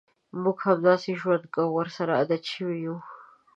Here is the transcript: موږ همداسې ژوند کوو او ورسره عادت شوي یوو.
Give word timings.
موږ 0.41 0.57
همداسې 0.67 1.11
ژوند 1.19 1.43
کوو 1.53 1.69
او 1.71 1.75
ورسره 1.79 2.11
عادت 2.19 2.43
شوي 2.53 2.77
یوو. 2.85 2.99